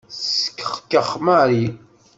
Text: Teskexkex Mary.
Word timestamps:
Teskexkex 0.09 1.07
Mary. 1.25 1.63